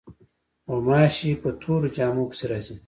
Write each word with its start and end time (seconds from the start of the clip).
غوماشې 0.69 1.31
په 1.41 1.49
تورو 1.61 1.87
جامو 1.95 2.23
پسې 2.29 2.45
راځي. 2.51 2.75